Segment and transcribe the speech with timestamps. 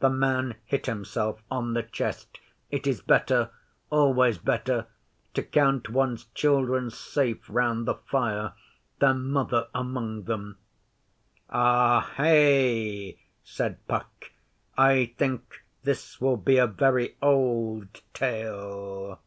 [0.00, 2.40] The man hit himself on the chest.
[2.70, 3.48] 'It is better
[3.88, 4.86] always better
[5.32, 8.52] to count one's children safe round the fire,
[8.98, 10.58] their Mother among them.'
[11.48, 14.32] 'Ahai!' said Puck.
[14.76, 19.20] 'I think this will be a very old tale.